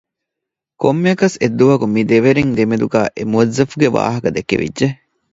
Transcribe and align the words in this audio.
ކޮންމެއަކަސް 0.81 1.37
އެއްދުވަހަކު 1.41 1.85
މި 1.93 2.01
ދެ 2.09 2.17
ވެރިންގެ 2.25 2.55
ދެމެދުގައި 2.59 3.09
އެ 3.15 3.21
މުވައްޒަފުގެ 3.31 3.87
ވާހަކަ 3.97 4.29
ދެކެވިއްޖެ 4.35 4.87